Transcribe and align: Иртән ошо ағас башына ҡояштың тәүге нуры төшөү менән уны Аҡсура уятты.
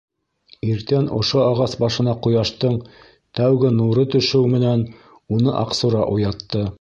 Иртән 0.67 1.09
ошо 1.17 1.41
ағас 1.49 1.75
башына 1.83 2.15
ҡояштың 2.27 2.79
тәүге 3.41 3.71
нуры 3.81 4.07
төшөү 4.15 4.49
менән 4.57 4.87
уны 5.37 5.55
Аҡсура 5.65 6.03
уятты. 6.17 6.69